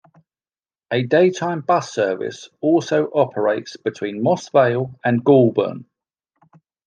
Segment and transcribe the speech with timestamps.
[0.91, 5.85] A daytime bus service also operates between Moss Vale and Goulburn.